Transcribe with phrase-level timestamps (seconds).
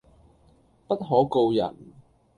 [0.87, 1.75] 不可告人